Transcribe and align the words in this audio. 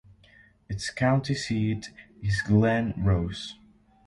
Its 0.67 0.89
county 0.89 1.35
seat 1.35 1.91
is 2.23 2.41
Glen 2.41 2.95
Rose. 3.05 3.59